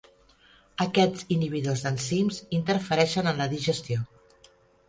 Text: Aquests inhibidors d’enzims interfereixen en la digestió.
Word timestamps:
Aquests 0.85 1.27
inhibidors 1.35 1.85
d’enzims 1.87 2.41
interfereixen 2.61 3.33
en 3.33 3.41
la 3.43 3.51
digestió. 3.53 4.03